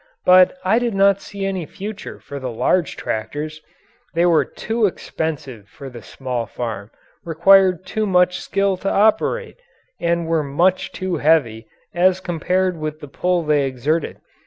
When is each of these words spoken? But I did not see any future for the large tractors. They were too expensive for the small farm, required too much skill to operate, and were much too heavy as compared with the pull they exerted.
But 0.25 0.57
I 0.65 0.79
did 0.79 0.95
not 0.95 1.21
see 1.21 1.45
any 1.45 1.67
future 1.67 2.19
for 2.19 2.39
the 2.39 2.49
large 2.49 2.97
tractors. 2.97 3.61
They 4.15 4.25
were 4.25 4.43
too 4.43 4.87
expensive 4.87 5.67
for 5.69 5.91
the 5.91 6.01
small 6.01 6.47
farm, 6.47 6.89
required 7.23 7.85
too 7.85 8.07
much 8.07 8.41
skill 8.41 8.77
to 8.77 8.89
operate, 8.89 9.57
and 9.99 10.25
were 10.25 10.41
much 10.43 10.91
too 10.91 11.17
heavy 11.17 11.67
as 11.93 12.19
compared 12.19 12.79
with 12.79 12.99
the 12.99 13.07
pull 13.07 13.43
they 13.43 13.65
exerted. 13.67 14.17